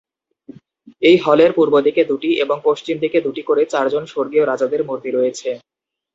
[1.01, 5.49] এই হলের পূর্ব দিকে দুটি এবং পশ্চিম দিকে দুটি করে চারজন স্বর্গীয় রাজাদের মূর্তি রয়েছে।